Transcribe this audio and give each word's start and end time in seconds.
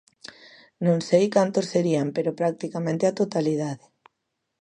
Non 0.85 0.97
sei 1.09 1.25
cantos 1.35 1.69
serían, 1.73 2.07
pero 2.15 2.37
practicamente 2.41 3.03
a 3.05 3.15
totalidade. 3.21 3.85